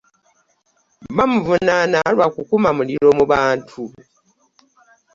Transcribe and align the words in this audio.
Bamuvunana 1.15 1.99
lwa 2.15 2.27
kukuma 2.35 2.69
muliro 2.77 3.09
mu 3.17 3.25
bantu. 3.31 3.81